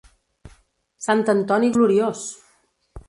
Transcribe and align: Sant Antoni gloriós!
Sant 1.07 1.21
Antoni 1.35 1.71
gloriós! 1.77 2.25